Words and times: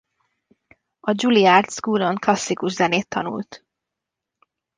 A 0.99 1.11
Juilliard 1.13 1.69
School-on 1.69 2.15
klasszikus 2.17 2.73
zenét 2.73 3.07
tanult. 3.07 3.65